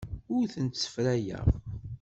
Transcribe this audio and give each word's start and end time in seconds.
Ur 0.35 0.43
tent-ssefrayeɣ. 0.53 1.45